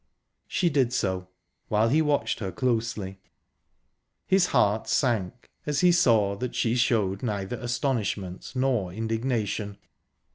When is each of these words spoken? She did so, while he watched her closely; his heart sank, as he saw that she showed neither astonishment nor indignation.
She 0.47 0.71
did 0.71 0.91
so, 0.93 1.27
while 1.67 1.89
he 1.89 2.01
watched 2.01 2.39
her 2.39 2.51
closely; 2.51 3.19
his 4.25 4.47
heart 4.47 4.87
sank, 4.87 5.47
as 5.67 5.81
he 5.81 5.91
saw 5.91 6.35
that 6.37 6.55
she 6.55 6.75
showed 6.75 7.21
neither 7.21 7.57
astonishment 7.57 8.53
nor 8.55 8.91
indignation. 8.91 9.77